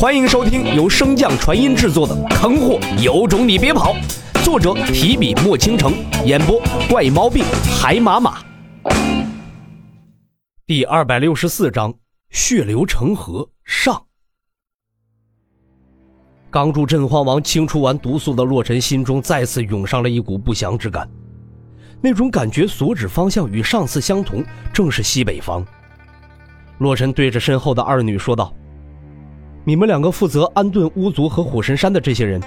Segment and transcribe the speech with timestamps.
[0.00, 3.92] 欢迎收听由升降传音制作的《坑货有种你别跑》，
[4.42, 5.92] 作者提笔墨倾城，
[6.24, 6.58] 演播
[6.88, 7.44] 怪猫病
[7.78, 8.42] 海马马。
[10.66, 11.92] 第二百六十四章：
[12.30, 14.06] 血流成河上。
[16.50, 21.06] 刚助镇荒王清除完毒素的洛尘心中再次涌上了一股不祥之感，
[22.00, 24.42] 那种感觉所指方向与上次相同，
[24.72, 25.62] 正是西北方。
[26.78, 28.50] 洛尘对着身后的二女说道。
[29.70, 32.42] 你们两个负责安顿巫族和火神山的这些人，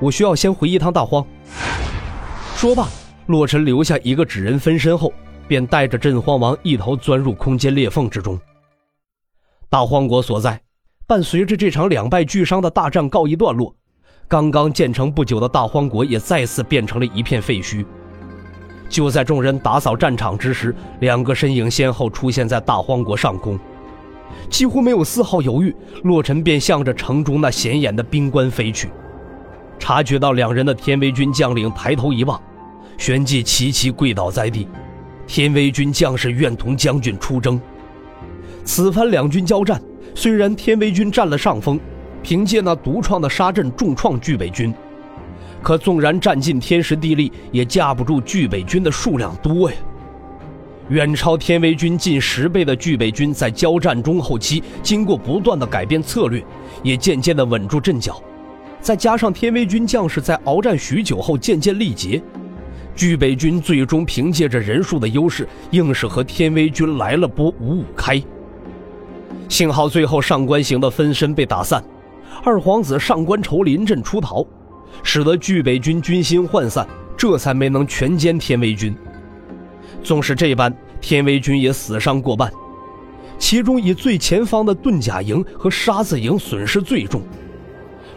[0.00, 1.24] 我需要先回一趟大荒。
[2.56, 2.88] 说罢，
[3.26, 5.12] 洛尘留下一个纸人分身后，
[5.46, 8.36] 便带着镇荒王一头钻入空间裂缝之中。
[9.70, 10.60] 大荒国所在，
[11.06, 13.72] 伴随着这场两败俱伤的大战告一段落，
[14.26, 17.86] 刚刚建成不久的大荒国也再次变成了一片废墟。
[18.88, 23.56] 就在众人打扫战场之时，两个身影先后出现在大荒国上空。
[24.50, 28.88] 几乎没有丝毫犹豫，洛尘便向着城中那显眼的冰棺飞去。
[29.78, 32.40] 察觉到两人的天威军将领抬头一望，
[32.96, 34.68] 旋即齐齐跪倒在地。
[35.26, 37.60] 天威军将士愿同将军出征。
[38.64, 39.80] 此番两军交战，
[40.14, 41.80] 虽然天威军占了上风，
[42.22, 44.72] 凭借那独创的杀阵重创巨北军，
[45.62, 49.76] 可纵然占尽天时地利，也架不住巨北军的数量多呀。
[50.90, 56.44] 远超天威军近十倍的巨北军在交战中后期，经过不断的改变策略，
[56.82, 58.22] 也渐渐的稳住阵脚。
[58.82, 62.22] 再加上天威军将士在鏖战许久后渐渐力竭，
[62.94, 68.22] 巨北军最终凭借着人数的优势，硬是和天威军来了波五五开。
[69.48, 71.82] 幸好最后上官行的分身被打散，
[72.44, 74.46] 二皇子上官愁临阵出逃，
[75.02, 78.94] 使得巨北军军心涣散，这才没能全歼天威军。
[80.04, 82.52] 纵使这般，天威军也死伤过半，
[83.38, 87.22] 其中以最前方的遁甲营和沙子营损失最重，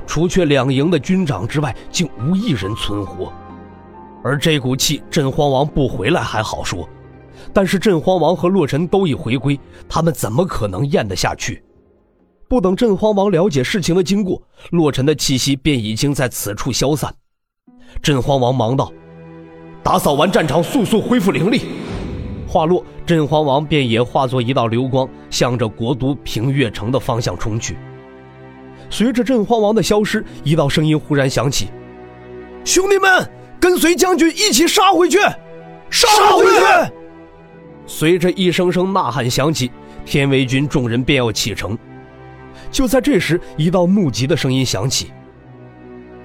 [0.05, 3.31] 除却两营的军长之外，竟无一人存活。
[4.21, 6.87] 而这股气，镇荒王不回来还好说，
[7.53, 9.57] 但是镇荒王和洛尘都已回归，
[9.87, 11.63] 他们怎么可能咽得下去？
[12.49, 14.41] 不等镇荒王了解事情的经过，
[14.71, 17.13] 洛尘的气息便已经在此处消散。
[18.01, 18.91] 镇荒王忙道。
[19.87, 21.61] 打扫完战场，速速恢复灵力。
[22.45, 27.77] 话落，镇荒王便也化作一道流光，向着国都平越城的方向冲去。
[28.89, 31.69] 随着镇荒王的消失，一道声音忽然响起
[32.65, 33.31] ：“兄弟们，
[33.61, 35.19] 跟随将军一起杀回去！
[35.89, 36.05] 杀
[36.35, 36.91] 回去！”
[37.87, 39.71] 随着一声声呐喊响起，
[40.03, 41.77] 天威军众人便要启程。
[42.69, 45.13] 就在这时，一道怒极的声音响起：“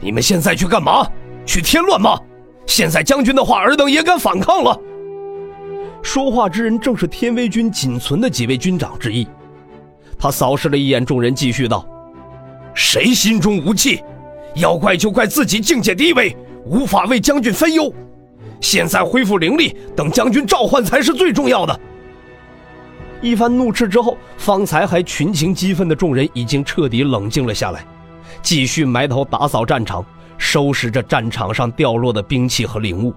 [0.03, 1.07] 你们现在去干嘛？
[1.47, 2.19] 去添乱吗？”
[2.67, 4.79] 现在将军的话，尔等也敢反抗了。
[6.03, 9.27] 说话之人正是天威军仅存的几位军长之一。
[10.19, 11.87] 他扫视了一眼众人，继续道
[12.75, 14.03] ：“谁心中无气，
[14.55, 17.93] 要怪就怪自己境界低微，无法为将军分忧。
[18.61, 21.79] 现在恢复灵力，等将军召唤才是最重要的。”
[23.21, 27.85] 一番怒斥之后，方才还群情激愤的众人已经彻底冷静了下来，
[28.43, 30.05] 继续埋头打扫战场。
[30.39, 33.15] 收拾着战场上掉落的兵器和灵物。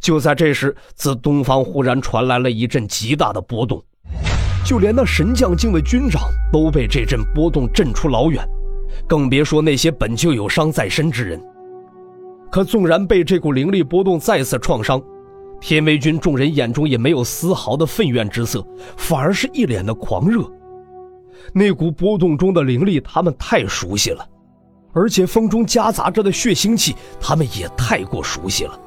[0.00, 3.82] 就在这时，自东方忽然传来了一阵极大的波动，
[4.64, 8.46] 就连那神将境的军长都被这阵波动震出老远，
[9.06, 11.40] 更别说那些本就有伤在身之人。
[12.50, 15.02] 可纵然被这股灵力波动再次创伤，
[15.60, 20.40] 天威军众人眼中也没有丝毫的愤怨之色，反而是一脸的狂热。
[21.52, 24.26] 那股波动中的灵力，他们太熟悉了。
[24.96, 28.80] 而且风中夹杂着的血腥气，他们也太过熟悉了。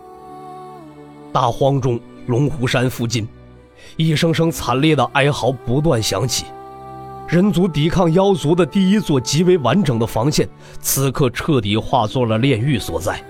[1.31, 3.27] 大荒中，龙虎山附近，
[3.95, 6.45] 一声声惨烈的哀嚎不断响起。
[7.27, 10.49] 人族抵抗妖族的第一座极为完整的防线，
[10.81, 13.23] 此刻彻底化作了炼狱所在。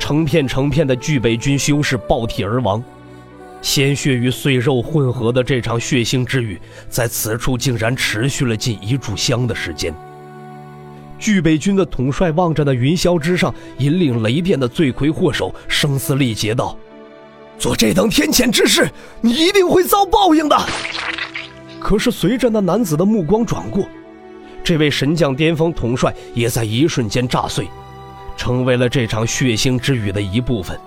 [0.00, 2.82] 成片成片的巨北军修士爆体而亡，
[3.62, 9.94] 鲜血与碎肉混合的这场血腥之雨，在此处竟然持续了近一炷香的时间。
[11.18, 16.76] 巨北军的统帅望着那云霄之上引领雷电的罪魁祸首，声嘶力竭道
[17.58, 18.88] ：“做这等天谴之事，
[19.20, 20.56] 你一定会遭报应的。”
[21.80, 23.86] 可是随着那男子的目光转过，
[24.62, 27.68] 这位神将巅峰统帅也在一瞬间炸碎，
[28.36, 30.78] 成为了这场血腥之雨的一部分。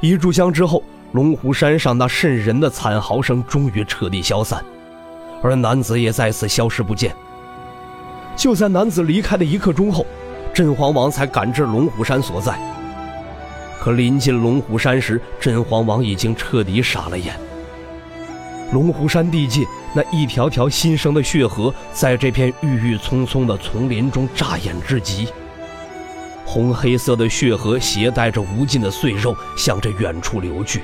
[0.00, 0.82] 一炷香之后，
[1.12, 4.62] 龙虎山上那渗人的惨嚎声终于彻底消散，
[5.42, 7.14] 而男子也再次消失不见。
[8.36, 10.06] 就在男子离开的一刻钟后，
[10.52, 12.56] 镇皇王才赶至龙虎山所在。
[13.80, 17.34] 可临近龙虎山时，镇皇王已经彻底傻了眼。
[18.72, 25.28] 龙虎山地界那一条条新生的血河，在这片郁郁葱葱的丛林中扎眼至极。
[26.44, 30.82] 红黑色的血河携带着无尽的碎肉，向着远处流去。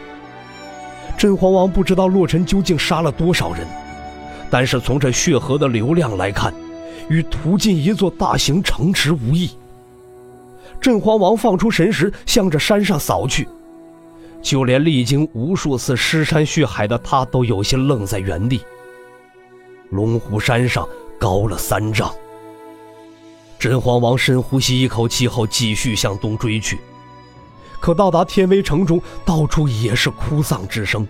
[1.19, 3.67] 镇皇王不知道洛尘究竟杀了多少人，
[4.51, 6.53] 但是从这血河的流量来看，
[7.13, 9.51] 与屠尽一座大型城池无异。
[10.81, 13.47] 甄嬛王放出神识，向着山上扫去，
[14.41, 18.63] 就连历经无数次尸山血海的他，都有些愣在原地。
[19.91, 20.89] 龙虎山上
[21.21, 22.11] 高了三丈。
[23.59, 26.79] 甄嬛王深呼吸一口气后，继续向东追去。
[27.79, 31.07] 可到达天威城中，到处也是哭丧之声。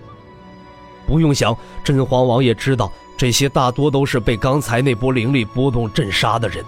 [1.07, 2.91] 不用想，甄嬛王也知道，
[3.23, 6.65] 这些大多都是被刚才那波灵力波动震杀的人。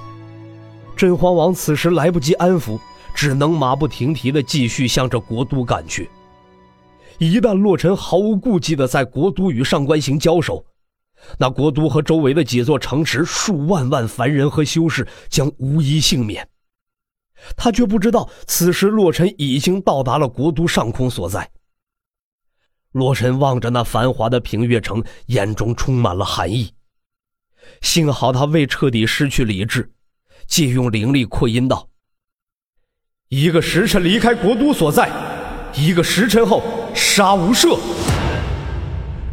[0.94, 2.78] 镇荒王此时来不及安抚，
[3.12, 6.08] 只能马不停蹄地继续向着国都赶去。
[7.18, 10.64] 一旦洛尘毫无顾忌地在国都与上官行交手，
[11.38, 16.48] 那国都和周围的几座城池，数万万凡人和修士将无一幸免。
[17.56, 21.50] 他却不知道，此时洛尘已经到达了国都上空所在。
[22.94, 26.70] 洛尘望着那繁华的平月城，眼中充满了寒意。
[27.80, 29.90] 幸好他未彻底失去理智，
[30.46, 31.88] 借用灵力扩音道
[33.30, 35.10] ：“一个时辰离开国都所在，
[35.74, 36.62] 一个时辰后
[36.94, 37.76] 杀无赦。”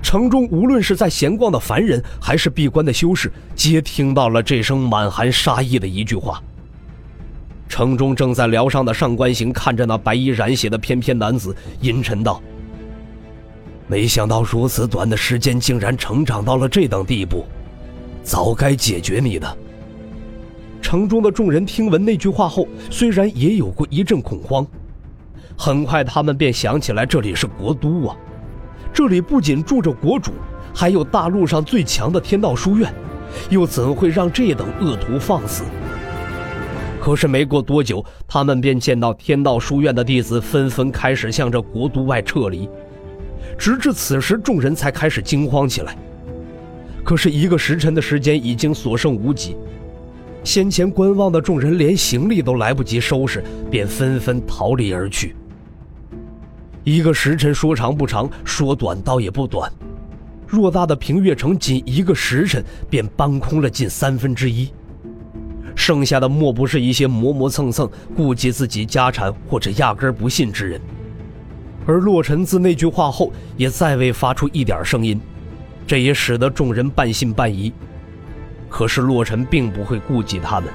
[0.02, 6.42] 城中无论是在闲逛的凡人，还是闭关的修士，皆听到了这声满含杀意的一句话。
[7.70, 12.42] 城中正在疗伤的上官行看着那白衣染血的翩翩男子，阴沉道
[13.92, 17.46] ：“没想到如此短的时间，竟然成长到了这等地步，
[18.24, 19.58] 早该解决你的。”
[20.82, 24.66] 城中的众人听闻那句话后，虽然也有过一阵恐慌，
[25.58, 28.16] 很快他们便想起来这里是国都啊。
[28.94, 30.32] 这里不仅住着国主，
[30.74, 32.94] 还有大陆上最强的天道书院，
[33.50, 35.66] 又怎会让这等恶徒放肆？
[37.02, 42.70] 可是没过多久，他们便见到天道书院的弟子纷纷开始向着国都外撤离，
[43.58, 45.98] 直至此时，众人才开始惊慌起来。
[47.04, 49.56] 可是一个时辰的时间已经所剩无几，
[50.44, 55.36] 先前观望的众人连行李都来不及收拾，便纷纷逃离而去。
[56.84, 59.72] 一个时辰说长不长，说短倒也不短。
[60.50, 64.70] 偌大的平月城，仅一个时辰便搬空了近三分之一，
[65.76, 70.82] 剩下的莫不是一些磨磨蹭蹭、顾及自己家产或者压根不信之人。
[71.86, 75.20] 而洛尘自那句话后，也再未发出一点声音，
[75.88, 77.74] 这也使得众人半信半疑。
[78.70, 80.72] 可是洛尘并不会顾及他们。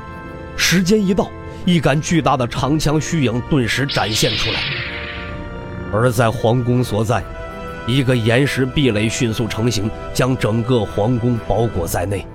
[0.56, 1.30] 时间一到，
[1.64, 4.60] 一杆巨大的长枪虚影顿时展现出来。
[5.92, 7.22] 而在皇宫所在，
[7.86, 12.26] 一个岩石壁垒迅速成型，将整个皇宫包裹在内。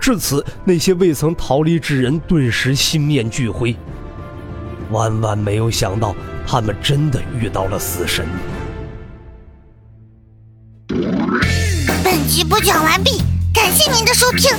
[0.00, 3.76] 至此，那些未曾逃离之人顿时心念俱灰。
[4.90, 6.14] 万万没有想到，
[6.46, 8.26] 他们真的遇到了死神。
[12.04, 13.22] 本集播讲完毕，
[13.54, 14.50] 感谢您的收听。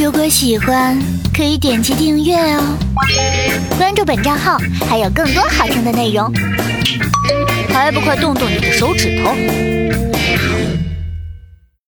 [0.00, 0.98] 如果喜欢，
[1.34, 2.76] 可以点击订阅哦，
[3.78, 4.58] 关注本账号
[4.88, 6.32] 还有更多好听的内容。
[7.72, 9.34] 还不快动动你的手指头！